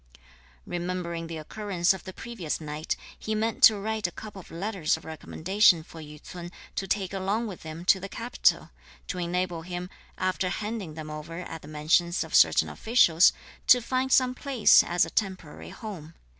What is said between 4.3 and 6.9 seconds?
of letters of recommendation for Yü ts'un to